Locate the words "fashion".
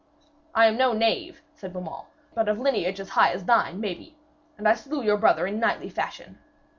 5.91-6.39